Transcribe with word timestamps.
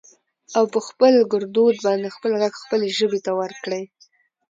او 0.57 0.63
په 0.73 0.79
خپل 0.87 1.13
ګردود 1.31 1.75
باندې 1.87 2.13
خپل 2.15 2.31
غږ 2.41 2.53
خپلې 2.63 2.87
ژبې 2.97 3.19
ته 3.25 3.31
ورکړٸ 3.39 3.71